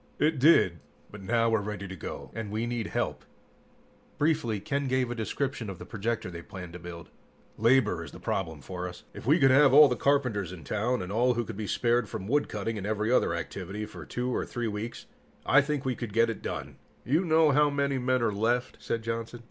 [0.17, 0.79] "It did,
[1.11, 3.23] but now we're ready to go, and we need help."
[4.17, 7.11] Briefly, Ken gave a description of the projector they planned to build.
[7.55, 9.03] "Labor is the problem for us.
[9.13, 12.09] If we could have all the carpenters in town, and all who could be spared
[12.09, 15.05] from woodcutting and every other activity for 2 or 3 weeks
[15.45, 19.03] I think we could get it done." "You know how many men are left," said
[19.03, 19.39] Johnson.